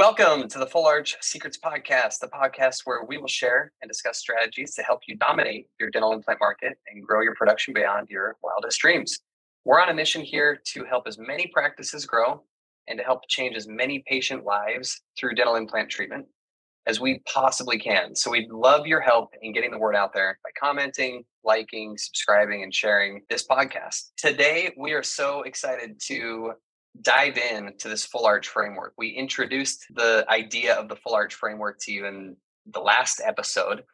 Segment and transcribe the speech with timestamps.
[0.00, 4.16] Welcome to the Full Arch Secrets Podcast, the podcast where we will share and discuss
[4.16, 8.38] strategies to help you dominate your dental implant market and grow your production beyond your
[8.42, 9.18] wildest dreams.
[9.66, 12.42] We're on a mission here to help as many practices grow
[12.88, 16.24] and to help change as many patient lives through dental implant treatment
[16.86, 18.16] as we possibly can.
[18.16, 22.62] So we'd love your help in getting the word out there by commenting, liking, subscribing,
[22.62, 24.12] and sharing this podcast.
[24.16, 26.52] Today, we are so excited to
[27.02, 28.94] dive in to this full arch framework.
[28.98, 33.84] We introduced the idea of the full arch framework to you in the last episode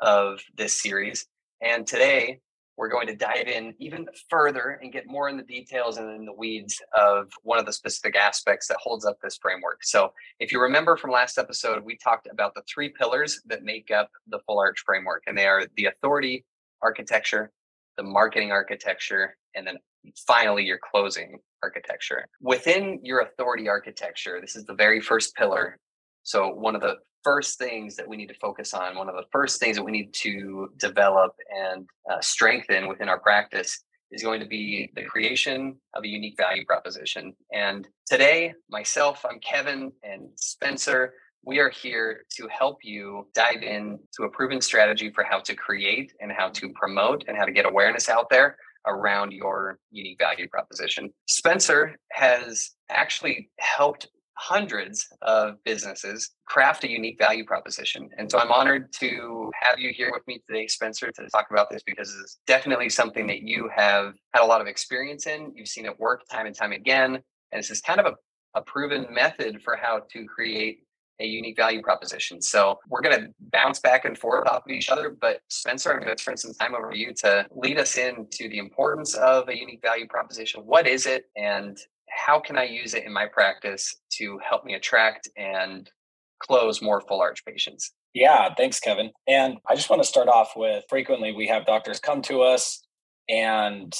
[0.00, 1.26] of this series.
[1.62, 2.40] And today
[2.76, 6.26] we're going to dive in even further and get more in the details and in
[6.26, 9.82] the weeds of one of the specific aspects that holds up this framework.
[9.82, 13.90] So, if you remember from last episode, we talked about the three pillars that make
[13.90, 16.44] up the full arch framework, and they are the authority
[16.82, 17.50] architecture,
[17.96, 19.78] the marketing architecture, and then
[20.26, 22.26] finally your closing architecture.
[22.40, 25.78] Within your authority architecture, this is the very first pillar.
[26.22, 29.24] So, one of the first things that we need to focus on, one of the
[29.32, 33.82] first things that we need to develop and uh, strengthen within our practice
[34.12, 37.34] is going to be the creation of a unique value proposition.
[37.52, 41.14] And today, myself, I'm Kevin and Spencer.
[41.44, 45.54] We are here to help you dive in to a proven strategy for how to
[45.54, 50.18] create and how to promote and how to get awareness out there around your unique
[50.18, 51.10] value proposition.
[51.26, 58.08] Spencer has actually helped hundreds of businesses craft a unique value proposition.
[58.18, 61.70] And so I'm honored to have you here with me today, Spencer, to talk about
[61.70, 65.52] this because it's definitely something that you have had a lot of experience in.
[65.54, 67.14] You've seen it work time and time again.
[67.52, 70.80] And this is kind of a, a proven method for how to create
[71.20, 72.40] a unique value proposition.
[72.42, 75.10] So we're going to bounce back and forth off of each other.
[75.10, 78.48] But Spencer, I'm going to turn some time over to you to lead us into
[78.48, 80.62] the importance of a unique value proposition.
[80.62, 81.78] What is it, and
[82.10, 85.90] how can I use it in my practice to help me attract and
[86.38, 87.92] close more full arch patients?
[88.14, 89.10] Yeah, thanks, Kevin.
[89.26, 92.82] And I just want to start off with frequently we have doctors come to us
[93.28, 93.94] and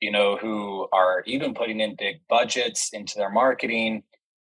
[0.00, 4.02] you know who are even putting in big budgets into their marketing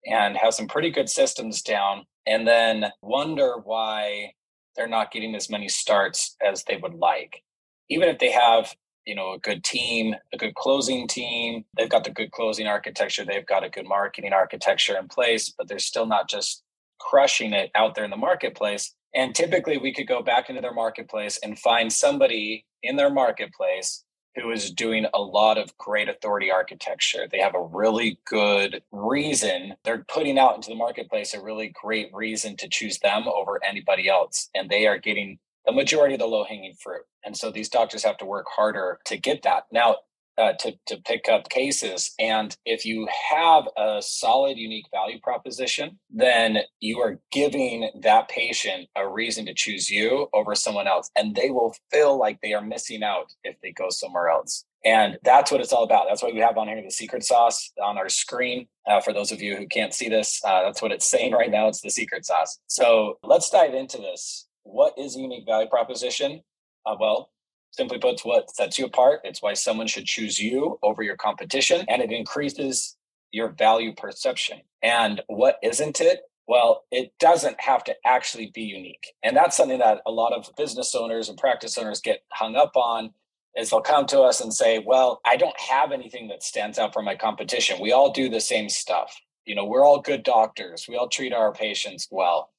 [0.06, 4.34] and have some pretty good systems down and then wonder why
[4.76, 7.44] they're not getting as many starts as they would like.
[7.90, 8.74] Even if they have
[9.06, 13.26] you know a good team a good closing team they've got the good closing architecture
[13.26, 16.62] they've got a good marketing architecture in place but they're still not just
[17.02, 18.94] crushing it out there in the marketplace.
[19.14, 24.04] And typically we could go back into their marketplace and find somebody in their marketplace
[24.36, 27.28] who is doing a lot of great authority architecture.
[27.30, 29.76] They have a really good reason.
[29.84, 34.08] They're putting out into the marketplace a really great reason to choose them over anybody
[34.08, 34.50] else.
[34.56, 37.04] And they are getting the majority of the low hanging fruit.
[37.26, 39.66] And so these doctors have to work harder to get that.
[39.72, 39.98] Now,
[40.38, 42.14] uh, to, to pick up cases.
[42.20, 48.88] And if you have a solid, unique value proposition, then you are giving that patient
[48.96, 51.10] a reason to choose you over someone else.
[51.16, 54.66] And they will feel like they are missing out if they go somewhere else.
[54.84, 56.08] And that's what it's all about.
[56.10, 58.68] That's what we have on here the secret sauce on our screen.
[58.88, 61.52] Uh, for those of you who can't see this, uh, that's what it's saying right
[61.52, 61.68] now.
[61.68, 62.60] It's the secret sauce.
[62.68, 64.48] So let's dive into this.
[64.64, 66.42] What is a unique value proposition?
[66.86, 67.31] Uh, well,
[67.72, 69.22] Simply put, it's what sets you apart.
[69.24, 72.98] It's why someone should choose you over your competition, and it increases
[73.32, 74.60] your value perception.
[74.84, 76.22] And what isn't it?
[76.48, 79.14] Well, it doesn't have to actually be unique.
[79.24, 82.76] And that's something that a lot of business owners and practice owners get hung up
[82.76, 83.12] on
[83.56, 86.94] is they'll come to us and say, "Well, I don't have anything that stands out
[86.94, 87.80] from my competition.
[87.80, 89.18] We all do the same stuff.
[89.46, 90.88] You know, we're all good doctors.
[90.90, 92.52] We all treat our patients well."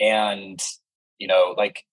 [0.00, 0.60] And
[1.18, 1.84] you know, like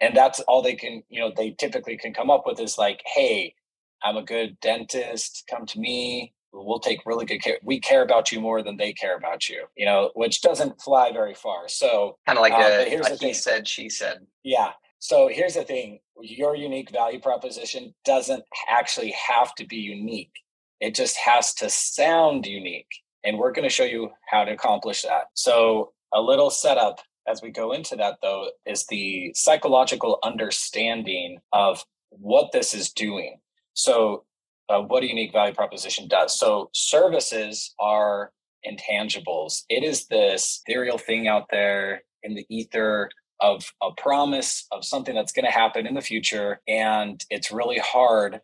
[0.00, 3.02] and that's all they can you know they typically can come up with is like
[3.14, 3.54] hey
[4.02, 6.32] i'm a good dentist come to me.
[6.50, 9.66] We'll take really good care we care about you more than they care about you
[9.76, 11.68] you know which doesn't fly very far.
[11.68, 13.34] So kind of like uh, a, here's a he thing.
[13.34, 14.26] said she said.
[14.44, 14.70] Yeah.
[14.98, 16.00] So here's the thing.
[16.20, 20.32] Your unique value proposition doesn't actually have to be unique.
[20.80, 22.88] It just has to sound unique.
[23.24, 25.26] And we're going to show you how to accomplish that.
[25.34, 31.84] So a little setup as we go into that, though, is the psychological understanding of
[32.10, 33.38] what this is doing.
[33.74, 34.24] So,
[34.68, 36.38] uh, what a unique value proposition does.
[36.38, 38.32] So, services are
[38.66, 39.62] intangibles.
[39.68, 43.10] It is this ethereal thing out there in the ether
[43.40, 46.60] of a promise of something that's going to happen in the future.
[46.66, 48.40] And it's really hard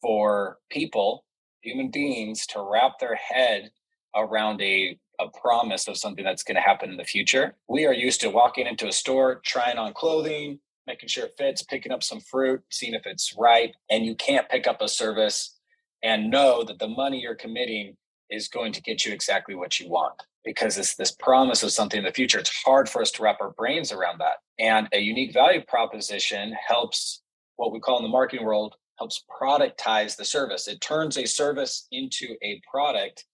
[0.00, 1.24] for people,
[1.60, 3.70] human beings, to wrap their head
[4.16, 7.54] around a a promise of something that's going to happen in the future.
[7.68, 11.62] We are used to walking into a store, trying on clothing, making sure it fits,
[11.62, 13.74] picking up some fruit, seeing if it's right.
[13.90, 15.56] And you can't pick up a service
[16.02, 17.96] and know that the money you're committing
[18.30, 20.14] is going to get you exactly what you want
[20.44, 22.38] because it's this promise of something in the future.
[22.38, 24.36] It's hard for us to wrap our brains around that.
[24.58, 27.22] And a unique value proposition helps
[27.56, 30.68] what we call in the marketing world helps productize the service.
[30.68, 33.24] It turns a service into a product.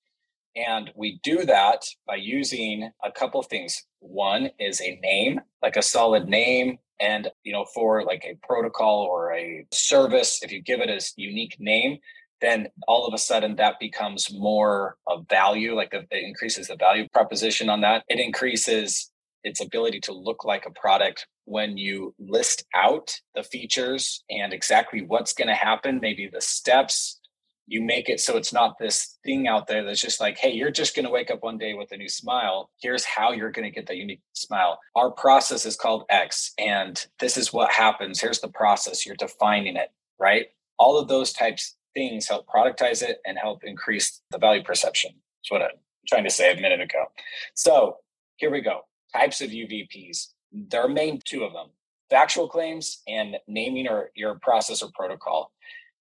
[0.56, 3.84] And we do that by using a couple of things.
[4.00, 6.78] One is a name, like a solid name.
[6.98, 11.04] And, you know, for like a protocol or a service, if you give it a
[11.16, 11.98] unique name,
[12.40, 17.06] then all of a sudden that becomes more of value, like it increases the value
[17.12, 18.04] proposition on that.
[18.08, 19.10] It increases
[19.44, 25.02] its ability to look like a product when you list out the features and exactly
[25.02, 27.20] what's going to happen, maybe the steps.
[27.66, 30.70] You make it so it's not this thing out there that's just like, hey, you're
[30.70, 32.70] just going to wake up one day with a new smile.
[32.80, 34.78] Here's how you're going to get that unique smile.
[34.94, 38.20] Our process is called X, and this is what happens.
[38.20, 39.04] Here's the process.
[39.04, 39.88] You're defining it,
[40.20, 40.46] right?
[40.78, 45.12] All of those types things help productize it and help increase the value perception.
[45.12, 47.06] That's what I'm trying to say a minute ago.
[47.54, 47.96] So
[48.36, 48.82] here we go.
[49.14, 50.28] Types of UVPs.
[50.52, 51.68] There are main two of them
[52.10, 55.50] factual claims and naming or your process or protocol.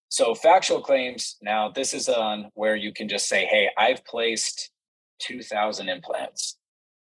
[0.09, 4.71] So factual claims, now this is on where you can just say, hey, I've placed
[5.19, 6.57] 2000 implants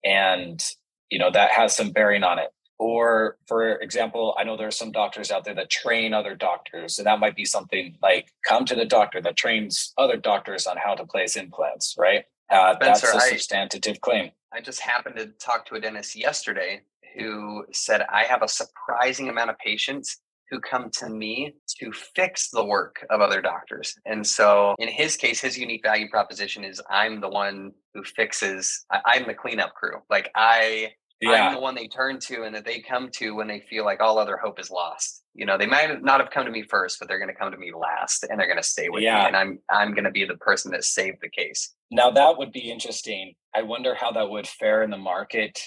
[0.04, 0.64] and
[1.10, 2.50] you know that has some bearing on it.
[2.78, 6.98] Or for example i know there are some doctors out there that train other doctors
[6.98, 10.78] and that might be something like come to the doctor that trains other doctors on
[10.78, 12.24] how to place implants right?
[12.50, 14.32] Uh, Spencer, that's a substantive I, claim.
[14.54, 16.82] I just happened to talk to a dentist yesterday
[17.18, 22.50] who said i have a surprising amount of patients who come to me to fix
[22.50, 23.96] the work of other doctors.
[24.06, 28.86] And so in his case, his unique value proposition is I'm the one who fixes,
[28.92, 30.02] I, am the cleanup crew.
[30.10, 30.92] Like I
[31.22, 31.48] yeah.
[31.48, 34.00] I'm the one they turn to and that they come to when they feel like
[34.00, 35.24] all other hope is lost.
[35.34, 37.52] You know, they might not have come to me first, but they're going to come
[37.52, 39.20] to me last and they're going to stay with yeah.
[39.20, 39.28] me.
[39.28, 41.74] And I'm, I'm going to be the person that saved the case.
[41.92, 43.34] Now that would be interesting.
[43.54, 45.60] I wonder how that would fare in the market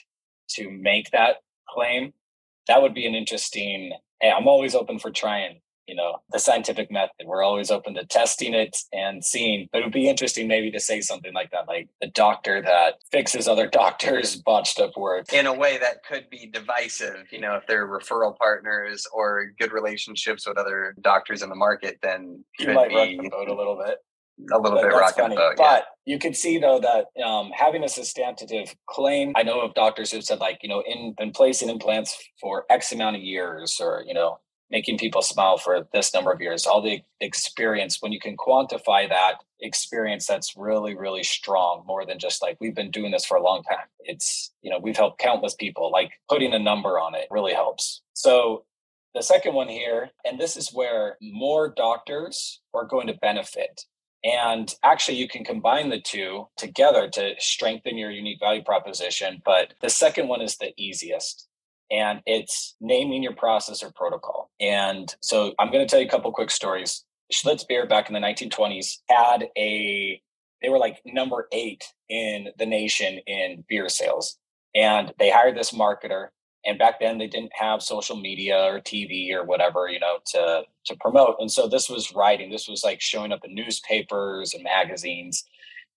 [0.52, 1.36] to make that
[1.68, 2.12] claim.
[2.68, 6.90] That would be an interesting, hey, I'm always open for trying you know the scientific
[6.90, 7.26] method.
[7.26, 10.80] We're always open to testing it and seeing but it would be interesting maybe to
[10.80, 15.32] say something like that like a doctor that fixes other doctors botched up work.
[15.32, 19.72] In a way that could be divisive you know if they're referral partners or good
[19.72, 23.54] relationships with other doctors in the market then you might be, rock the boat a
[23.54, 23.98] little bit
[24.52, 25.54] a little but bit rocking the boat.
[25.58, 25.64] Yeah.
[25.64, 30.10] But you can see though that um, having a substantive claim, I know of doctors
[30.10, 34.04] who've said like, you know, in been placing implants for X amount of years or,
[34.06, 34.38] you know,
[34.72, 39.08] making people smile for this number of years all the experience when you can quantify
[39.08, 43.36] that experience that's really really strong more than just like we've been doing this for
[43.36, 47.14] a long time it's you know we've helped countless people like putting a number on
[47.14, 48.64] it really helps so
[49.14, 53.84] the second one here and this is where more doctors are going to benefit
[54.24, 59.42] and actually, you can combine the two together to strengthen your unique value proposition.
[59.44, 61.48] But the second one is the easiest
[61.92, 64.50] and it's naming your process or protocol.
[64.60, 67.04] And so I'm going to tell you a couple quick stories.
[67.32, 70.20] Schlitz Beer back in the 1920s had a,
[70.62, 74.38] they were like number eight in the nation in beer sales.
[74.74, 76.28] And they hired this marketer.
[76.64, 80.62] And back then they didn't have social media or TV or whatever, you know, to,
[80.86, 81.36] to promote.
[81.40, 85.44] And so this was writing, this was like showing up in newspapers and magazines.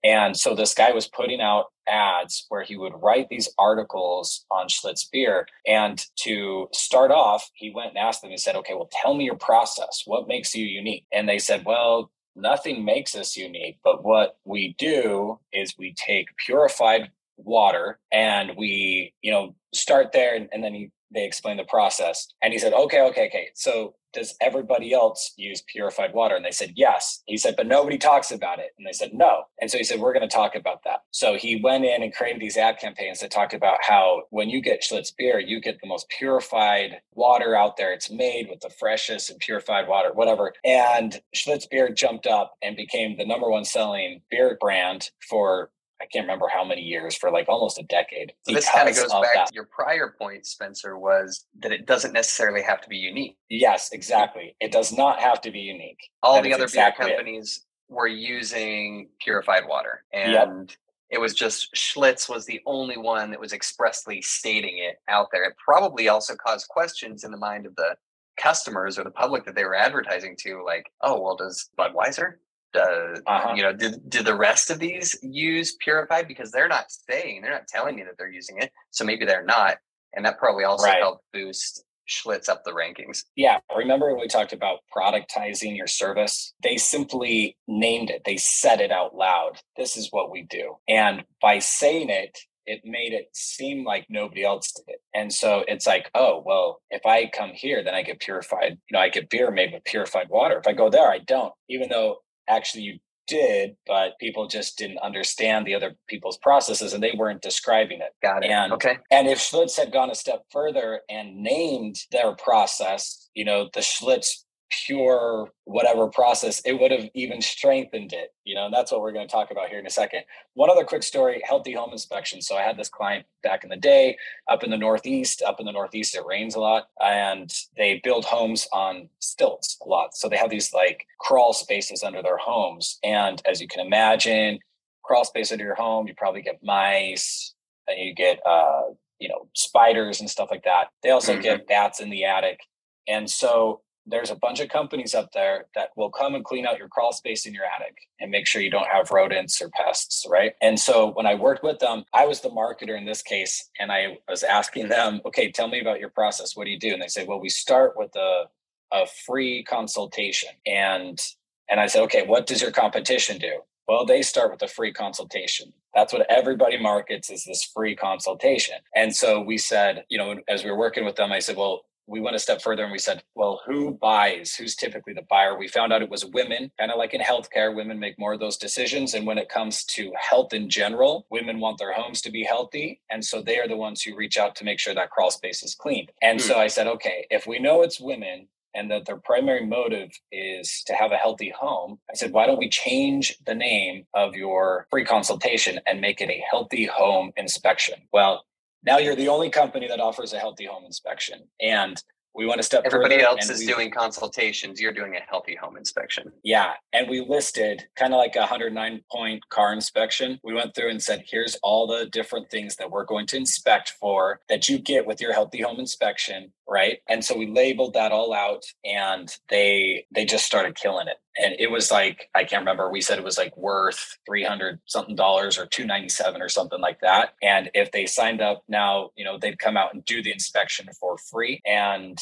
[0.03, 4.67] And so this guy was putting out ads where he would write these articles on
[4.67, 5.47] Schlitz beer.
[5.67, 9.25] And to start off, he went and asked them, he said, okay, well, tell me
[9.25, 10.03] your process.
[10.05, 11.05] What makes you unique?
[11.11, 13.79] And they said, well, nothing makes us unique.
[13.83, 20.35] But what we do is we take purified water and we, you know, start there.
[20.35, 22.27] And, and then he, they explain the process.
[22.41, 23.49] And he said, okay, okay, okay.
[23.55, 26.35] So does everybody else use purified water?
[26.35, 27.21] And they said, yes.
[27.25, 28.71] He said, but nobody talks about it.
[28.77, 29.43] And they said, no.
[29.59, 31.01] And so he said, we're going to talk about that.
[31.11, 34.61] So he went in and created these ad campaigns that talked about how when you
[34.61, 37.91] get Schlitz beer, you get the most purified water out there.
[37.93, 40.53] It's made with the freshest and purified water, whatever.
[40.63, 45.71] And Schlitz beer jumped up and became the number one selling beer brand for
[46.01, 48.33] I can't remember how many years for like almost a decade.
[48.43, 49.47] So this kind of goes back that.
[49.47, 53.37] to your prior point, Spencer, was that it doesn't necessarily have to be unique.
[53.49, 54.55] Yes, exactly.
[54.59, 55.99] It does not have to be unique.
[56.21, 57.93] All that the other exactly beer companies it.
[57.93, 60.03] were using purified water.
[60.11, 60.69] And yep.
[61.11, 65.45] it was just Schlitz was the only one that was expressly stating it out there.
[65.45, 67.95] It probably also caused questions in the mind of the
[68.37, 72.33] customers or the public that they were advertising to, like, oh, well, does Budweiser
[72.75, 73.53] uh, uh-huh.
[73.55, 77.51] you know did, did the rest of these use purified because they're not saying they're
[77.51, 79.77] not telling me that they're using it so maybe they're not
[80.13, 80.99] and that probably also right.
[80.99, 83.23] helped boost Schlitz up the rankings.
[83.35, 83.59] Yeah.
[83.75, 86.53] Remember when we talked about productizing your service?
[86.63, 89.59] They simply named it, they said it out loud.
[89.77, 90.75] This is what we do.
[90.87, 95.01] And by saying it, it made it seem like nobody else did it.
[95.13, 98.93] And so it's like, oh, well, if I come here, then I get purified, you
[98.93, 100.57] know, I get beer made with purified water.
[100.57, 102.17] If I go there, I don't, even though
[102.47, 107.41] actually you did, but people just didn't understand the other people's processes and they weren't
[107.41, 108.13] describing it.
[108.21, 108.51] Got it.
[108.51, 108.99] And, okay.
[109.11, 113.81] And if Schlitz had gone a step further and named their process, you know, the
[113.81, 114.44] Schlitz
[114.85, 118.33] pure whatever process, it would have even strengthened it.
[118.43, 120.23] You know, and that's what we're going to talk about here in a second.
[120.53, 122.41] One other quick story healthy home inspection.
[122.41, 124.17] So I had this client back in the day
[124.47, 125.41] up in the Northeast.
[125.41, 129.87] Up in the Northeast, it rains a lot and they build homes on stilts a
[129.87, 130.15] lot.
[130.15, 132.99] So they have these like crawl spaces under their homes.
[133.03, 134.59] And as you can imagine,
[135.03, 137.53] crawl space under your home, you probably get mice
[137.87, 138.83] and you get, uh,
[139.19, 140.89] you know, spiders and stuff like that.
[141.03, 141.41] They also mm-hmm.
[141.41, 142.59] get bats in the attic.
[143.07, 146.77] And so there's a bunch of companies up there that will come and clean out
[146.77, 150.25] your crawl space in your attic and make sure you don't have rodents or pests,
[150.29, 150.53] right?
[150.61, 153.91] And so when I worked with them, I was the marketer in this case, and
[153.91, 156.55] I was asking them, okay, tell me about your process.
[156.55, 156.93] What do you do?
[156.93, 158.45] And they say, well, we start with a,
[158.91, 160.49] a free consultation.
[160.65, 161.19] And
[161.67, 163.61] and I said, okay, what does your competition do?
[163.87, 165.73] Well, they start with a free consultation.
[165.95, 168.75] That's what everybody markets is this free consultation.
[168.95, 171.85] And so we said, you know, as we were working with them, I said, well,
[172.07, 174.55] we went a step further and we said, well, who buys?
[174.55, 175.57] Who's typically the buyer?
[175.57, 178.39] We found out it was women, kind of like in healthcare, women make more of
[178.39, 179.13] those decisions.
[179.13, 183.01] And when it comes to health in general, women want their homes to be healthy.
[183.09, 185.63] And so they are the ones who reach out to make sure that crawl space
[185.63, 186.07] is clean.
[186.21, 186.47] And hmm.
[186.47, 190.83] so I said, okay, if we know it's women, and that their primary motive is
[190.85, 194.85] to have a healthy home, I said, why don't we change the name of your
[194.91, 197.95] free consultation and make it a healthy home inspection?
[198.11, 198.43] Well,
[198.85, 201.39] now you're the only company that offers a healthy home inspection.
[201.61, 202.01] And
[202.35, 204.81] we want to step everybody else is we, doing consultations.
[204.81, 206.31] You're doing a healthy home inspection.
[206.43, 210.39] Yeah and we listed kind of like a 109 point car inspection.
[210.43, 213.93] We went through and said here's all the different things that we're going to inspect
[213.99, 216.97] for that you get with your healthy home inspection right?
[217.07, 221.55] And so we labeled that all out and they they just started killing it and
[221.59, 225.57] it was like i can't remember we said it was like worth 300 something dollars
[225.57, 227.33] or 297 or something like that.
[227.41, 230.87] And if they signed up now you know they'd come out and do the inspection
[230.99, 232.19] for free and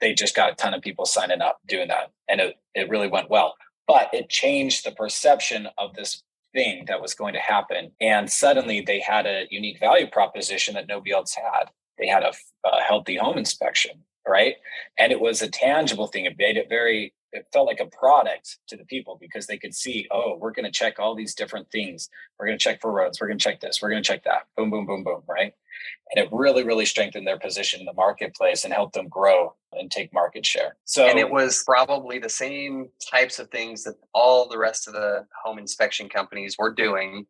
[0.00, 2.10] they just got a ton of people signing up doing that.
[2.28, 3.54] And it, it really went well.
[3.86, 6.22] But it changed the perception of this
[6.54, 7.92] thing that was going to happen.
[8.00, 11.70] And suddenly they had a unique value proposition that nobody else had.
[11.98, 12.32] They had a,
[12.66, 14.56] a healthy home inspection, right?
[14.98, 16.26] And it was a tangible thing.
[16.26, 19.74] It made it very it felt like a product to the people because they could
[19.74, 22.08] see, oh, we're going to check all these different things.
[22.38, 23.20] We're going to check for roads.
[23.20, 23.82] We're going to check this.
[23.82, 24.46] We're going to check that.
[24.56, 25.22] Boom, boom, boom, boom.
[25.28, 25.52] Right.
[26.10, 29.90] And it really, really strengthened their position in the marketplace and helped them grow and
[29.90, 30.76] take market share.
[30.84, 34.94] So, and it was probably the same types of things that all the rest of
[34.94, 37.26] the home inspection companies were doing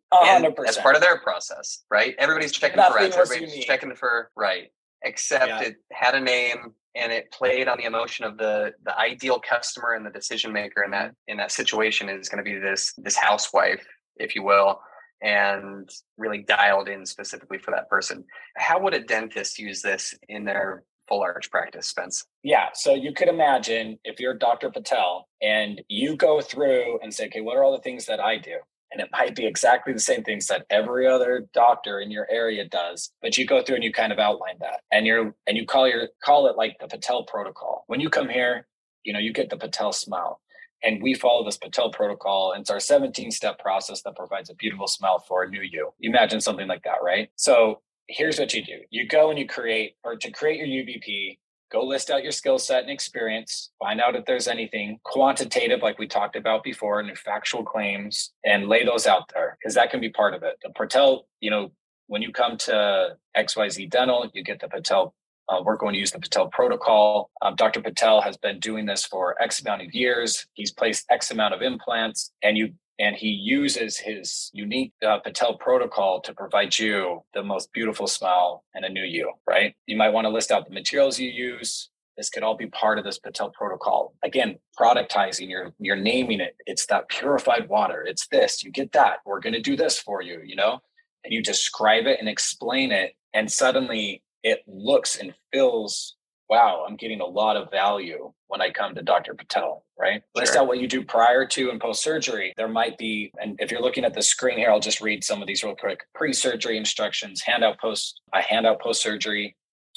[0.66, 2.14] as part of their process, right?
[2.18, 3.66] Everybody's checking Nothing for rents, everybody's unique.
[3.66, 4.72] checking for, right.
[5.02, 5.60] Except yeah.
[5.60, 9.94] it had a name and it played on the emotion of the the ideal customer
[9.94, 13.16] and the decision maker in that in that situation is going to be this this
[13.16, 13.86] housewife
[14.16, 14.80] if you will
[15.22, 18.24] and really dialed in specifically for that person.
[18.56, 22.24] How would a dentist use this in their full arch practice spence?
[22.42, 27.26] Yeah so you could imagine if you're dr patel and you go through and say
[27.26, 28.58] okay what are all the things that i do
[28.92, 32.66] and it might be exactly the same things that every other doctor in your area
[32.68, 35.66] does but you go through and you kind of outline that and you're and you
[35.66, 37.85] call your call it like the patel protocol.
[37.87, 38.66] When you come here
[39.04, 40.40] you know you get the patel smile
[40.83, 44.54] and we follow this patel protocol and it's our 17 step process that provides a
[44.54, 45.92] beautiful smile for a new you.
[46.00, 47.30] Imagine something like that right?
[47.37, 48.78] So here's what you do.
[48.90, 51.38] You go and you create or to create your UVP
[51.70, 55.98] go list out your skill set and experience, find out if there's anything quantitative, like
[55.98, 60.00] we talked about before, and factual claims, and lay those out there because that can
[60.00, 60.58] be part of it.
[60.62, 61.72] The Patel, you know,
[62.06, 65.14] when you come to XYZ Dental, you get the Patel.
[65.48, 67.30] Uh, we're going to use the Patel protocol.
[67.40, 67.80] Um, Dr.
[67.80, 70.46] Patel has been doing this for X amount of years.
[70.54, 75.56] He's placed X amount of implants, and you and he uses his unique uh, Patel
[75.56, 79.74] protocol to provide you the most beautiful smile and a new you, right?
[79.86, 81.90] You might want to list out the materials you use.
[82.16, 84.14] This could all be part of this Patel protocol.
[84.24, 86.56] Again, productizing, you're, you're naming it.
[86.66, 88.04] It's that purified water.
[88.04, 89.18] It's this, you get that.
[89.24, 90.80] We're going to do this for you, you know?
[91.24, 93.12] And you describe it and explain it.
[93.32, 96.16] And suddenly it looks and feels
[96.48, 99.34] wow, I'm getting a lot of value when I come to Dr.
[99.34, 100.22] Patel, right?
[100.36, 100.42] Sure.
[100.42, 102.54] List out what you do prior to and post surgery.
[102.56, 105.42] There might be, and if you're looking at the screen here, I'll just read some
[105.42, 106.00] of these real quick.
[106.14, 109.56] Pre surgery instructions, handout post, a handout post surgery,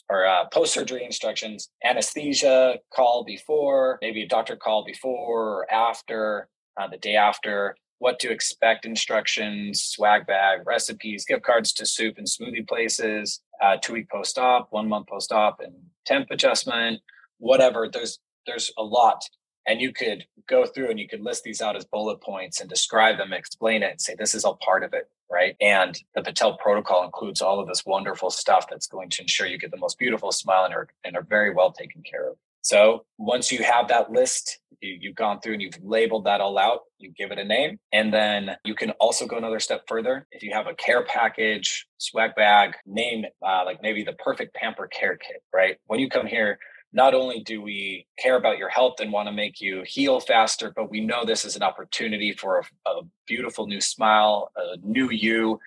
[0.10, 6.50] or uh, post surgery instructions, anesthesia call before, maybe a doctor call before or after,
[6.80, 12.18] uh, the day after, what to expect instructions, swag bag, recipes, gift cards to soup
[12.18, 15.74] and smoothie places, uh, two week post op, one month post op, and
[16.06, 17.00] temp adjustment,
[17.38, 17.90] whatever.
[17.92, 19.24] There's there's a lot
[19.68, 22.70] and you could go through and you could list these out as bullet points and
[22.70, 26.22] describe them explain it and say this is all part of it right and the
[26.22, 29.78] patel protocol includes all of this wonderful stuff that's going to ensure you get the
[29.78, 33.64] most beautiful smile and are, and are very well taken care of so once you
[33.64, 37.32] have that list you, you've gone through and you've labeled that all out you give
[37.32, 40.68] it a name and then you can also go another step further if you have
[40.68, 45.78] a care package swag bag name uh, like maybe the perfect pamper care kit right
[45.88, 46.58] when you come here
[46.94, 50.74] not only do we care about your health and want to make you heal faster,
[50.76, 55.10] but we know this is an opportunity for a, a, beautiful new smile, a new
[55.10, 55.60] you,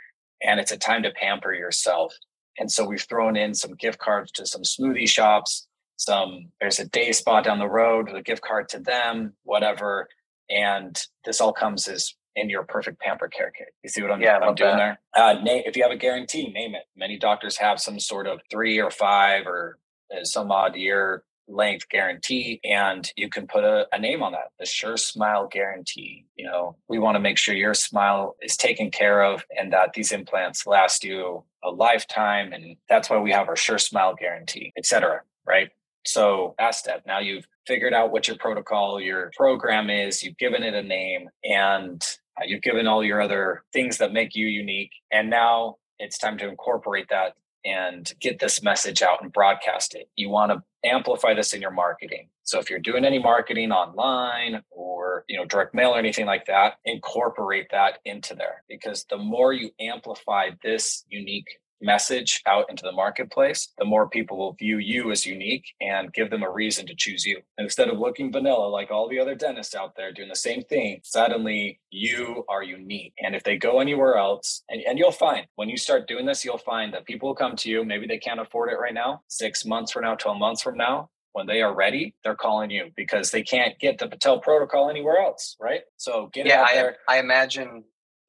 [0.43, 2.15] and it's a time to pamper yourself.
[2.59, 5.67] And so we've thrown in some gift cards to some smoothie shops.
[5.97, 10.09] Some there's a day spa down the road, a gift card to them, whatever.
[10.51, 13.69] And this all comes as in your perfect pamper care kit.
[13.83, 14.99] You see what I'm, yeah, I'm doing that.
[15.15, 15.25] there?
[15.25, 16.83] Uh, name, if you have a guarantee, name it.
[16.97, 19.79] Many doctors have some sort of three or five or
[20.25, 24.65] some odd year length guarantee and you can put a, a, name on that the
[24.65, 29.23] sure smile guarantee you know we want to make sure your smile is taken care
[29.23, 33.57] of and that these implants last you a lifetime and that's why we have our
[33.57, 35.69] sure smile guarantee etc right
[36.05, 40.63] so that step now you've figured out what your protocol your program is you've given
[40.63, 42.03] it a name and
[42.37, 46.37] uh, you've given all your other things that make you unique and now it's time
[46.39, 47.35] to incorporate that
[47.65, 50.09] and get this message out and broadcast it.
[50.17, 52.29] You want to amplify this in your marketing.
[52.43, 56.45] So if you're doing any marketing online or, you know, direct mail or anything like
[56.47, 62.83] that, incorporate that into there because the more you amplify this unique message out into
[62.83, 66.87] the marketplace, the more people will view you as unique and give them a reason
[66.87, 67.41] to choose you.
[67.59, 71.01] instead of looking vanilla like all the other dentists out there doing the same thing,
[71.03, 73.15] suddenly you are unique.
[73.23, 76.45] And if they go anywhere else, and, and you'll find when you start doing this,
[76.45, 77.85] you'll find that people will come to you.
[77.85, 81.11] Maybe they can't afford it right now, six months from now, 12 months from now,
[81.35, 85.19] when they are ready, they're calling you because they can't get the Patel protocol anywhere
[85.19, 85.83] else, right?
[85.97, 86.97] So get yeah, out there.
[87.09, 87.83] I, I imagine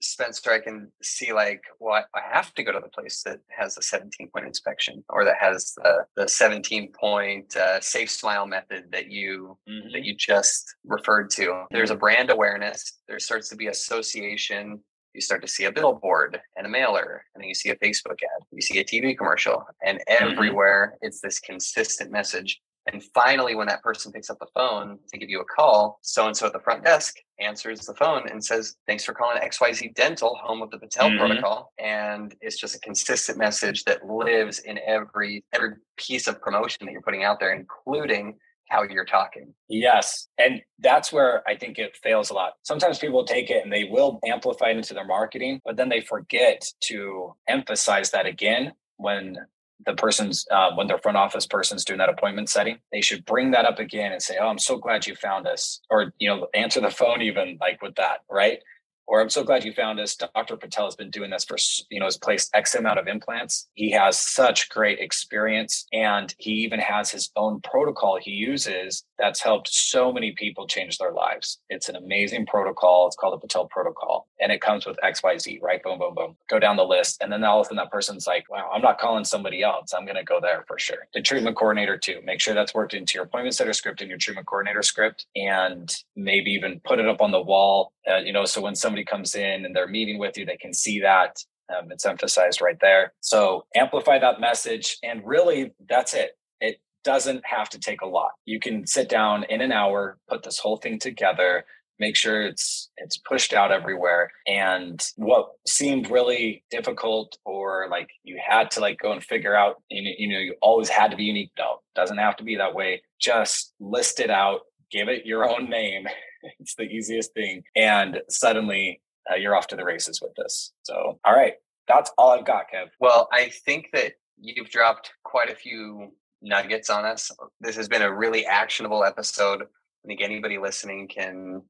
[0.05, 3.77] Spencer, I can see like, well, I have to go to the place that has
[3.77, 8.85] a 17 point inspection or that has the, the 17 point uh, safe smile method
[8.91, 9.91] that you mm-hmm.
[9.93, 11.47] that you just referred to.
[11.47, 11.75] Mm-hmm.
[11.75, 12.99] There's a brand awareness.
[13.07, 14.79] There starts to be association.
[15.13, 18.19] You start to see a billboard and a mailer, and then you see a Facebook
[18.21, 18.45] ad.
[18.51, 20.31] You see a TV commercial, and mm-hmm.
[20.31, 21.07] everywhere mm-hmm.
[21.07, 25.29] it's this consistent message and finally, when that person picks up the phone to give
[25.29, 28.75] you a call, so and so at the front desk answers the phone and says,
[28.87, 31.17] Thanks for calling XYZ Dental, home of the Patel mm-hmm.
[31.17, 31.73] protocol.
[31.79, 36.91] And it's just a consistent message that lives in every every piece of promotion that
[36.91, 38.37] you're putting out there, including
[38.69, 39.53] how you're talking.
[39.69, 40.27] Yes.
[40.37, 42.53] And that's where I think it fails a lot.
[42.63, 46.01] Sometimes people take it and they will amplify it into their marketing, but then they
[46.01, 49.37] forget to emphasize that again when
[49.85, 53.51] the person's uh, when their front office person's doing that appointment setting they should bring
[53.51, 56.47] that up again and say oh i'm so glad you found us or you know
[56.53, 58.59] answer the phone even like with that right
[59.07, 60.15] or I'm so glad you found us.
[60.15, 60.57] Dr.
[60.57, 61.57] Patel has been doing this for,
[61.89, 63.67] you know, has placed X amount of implants.
[63.73, 69.41] He has such great experience and he even has his own protocol he uses that's
[69.41, 71.59] helped so many people change their lives.
[71.69, 73.07] It's an amazing protocol.
[73.07, 75.81] It's called the Patel protocol and it comes with XYZ, right?
[75.83, 76.35] Boom, boom, boom.
[76.49, 77.21] Go down the list.
[77.21, 79.93] And then all of a sudden that person's like, wow, I'm not calling somebody else.
[79.93, 81.07] I'm going to go there for sure.
[81.13, 82.19] The treatment coordinator too.
[82.23, 85.95] Make sure that's worked into your appointment setter script and your treatment coordinator script and
[86.15, 89.35] maybe even put it up on the wall, uh, you know, so when somebody comes
[89.35, 91.37] in and they're meeting with you, they can see that.
[91.75, 93.13] Um, it's emphasized right there.
[93.21, 94.97] So amplify that message.
[95.03, 96.37] And really, that's it.
[96.61, 98.31] It doesn't have to take a lot.
[98.45, 101.65] You can sit down in an hour, put this whole thing together,
[101.99, 108.39] make sure it's it's pushed out everywhere and what seemed really difficult or like you
[108.45, 111.17] had to like go and figure out you know, you know you always had to
[111.17, 115.25] be unique no doesn't have to be that way just list it out give it
[115.25, 116.07] your own name
[116.59, 117.63] it's the easiest thing.
[117.75, 120.73] And suddenly uh, you're off to the races with this.
[120.83, 121.53] So, all right,
[121.87, 122.89] that's all I've got, Kev.
[122.99, 127.31] Well, I think that you've dropped quite a few nuggets on us.
[127.61, 129.63] This has been a really actionable episode.
[129.63, 131.61] I think anybody listening can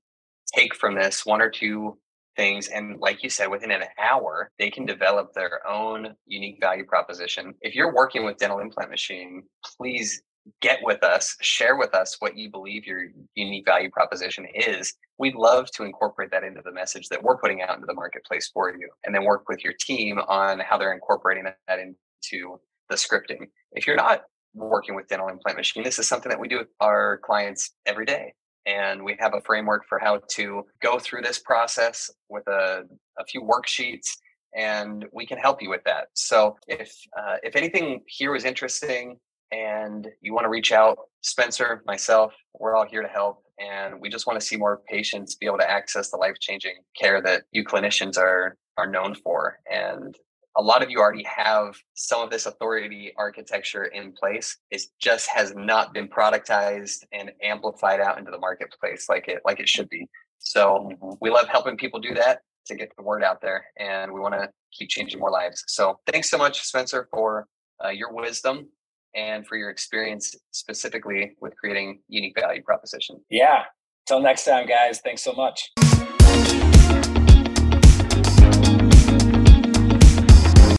[0.54, 1.98] take from this one or two
[2.36, 2.68] things.
[2.68, 7.54] And like you said, within an hour, they can develop their own unique value proposition.
[7.62, 9.44] If you're working with dental implant machine,
[9.78, 10.22] please
[10.62, 13.06] get with us, share with us what you believe your
[13.36, 14.94] unique value proposition is.
[15.18, 18.50] We'd love to incorporate that into the message that we're putting out into the marketplace
[18.54, 22.96] for you, and then work with your team on how they're incorporating that into the
[22.96, 23.48] scripting.
[23.72, 24.22] If you're not
[24.56, 25.84] working with dental implant machine.
[25.84, 28.34] This is something that we do with our clients every day.
[28.66, 32.84] And we have a framework for how to go through this process with a,
[33.20, 34.08] a few worksheets
[34.56, 36.08] and we can help you with that.
[36.14, 39.18] So if uh, if anything here was interesting
[39.52, 43.44] and you want to reach out, Spencer, myself, we're all here to help.
[43.60, 46.76] And we just want to see more patients be able to access the life changing
[47.00, 49.60] care that you clinicians are are known for.
[49.72, 50.18] And
[50.58, 54.58] a lot of you already have some of this authority architecture in place.
[54.72, 59.60] It just has not been productized and amplified out into the marketplace like it like
[59.60, 60.08] it should be.
[60.40, 64.20] So we love helping people do that to get the word out there, and we
[64.20, 65.64] want to keep changing more lives.
[65.68, 67.48] So thanks so much, Spencer, for
[67.84, 68.70] uh, your wisdom
[69.16, 73.22] and for your experience specifically with creating unique value proposition.
[73.30, 73.64] Yeah.
[74.08, 75.00] Till next time, guys.
[75.00, 75.72] Thanks so much.